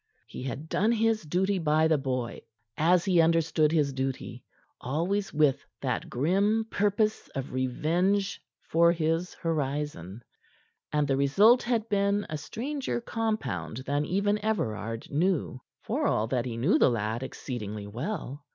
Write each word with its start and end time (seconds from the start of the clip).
He 0.25 0.41
had 0.41 0.67
done 0.67 0.91
his 0.91 1.21
duty 1.21 1.59
by 1.59 1.87
the 1.87 1.99
boy 1.99 2.41
as 2.75 3.05
he 3.05 3.21
understood 3.21 3.71
his 3.71 3.93
duty, 3.93 4.43
always 4.81 5.31
with 5.31 5.63
that 5.81 6.09
grim 6.09 6.65
purpose 6.71 7.27
of 7.35 7.53
revenge 7.53 8.41
for 8.63 8.91
his 8.91 9.35
horizon. 9.35 10.23
And 10.91 11.07
the 11.07 11.17
result 11.17 11.61
had 11.61 11.87
been 11.87 12.25
a 12.31 12.37
stranger 12.39 12.99
compound 12.99 13.83
than 13.85 14.03
even 14.05 14.43
Everard 14.43 15.07
knew, 15.11 15.61
for 15.83 16.07
all 16.07 16.25
that 16.29 16.45
he 16.45 16.57
knew 16.57 16.79
the 16.79 16.89
lad 16.89 17.21
exceedingly 17.21 17.85
well. 17.85 18.43